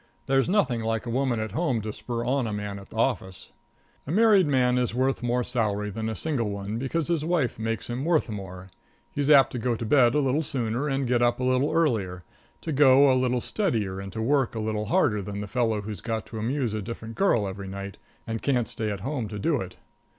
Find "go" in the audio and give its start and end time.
9.59-9.75, 12.71-13.11